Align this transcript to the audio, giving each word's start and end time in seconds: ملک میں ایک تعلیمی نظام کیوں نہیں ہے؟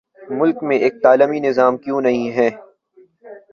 ملک 0.29 0.63
میں 0.63 0.77
ایک 0.77 1.01
تعلیمی 1.03 1.39
نظام 1.39 1.77
کیوں 1.77 2.01
نہیں 2.01 2.31
ہے؟ 2.31 2.49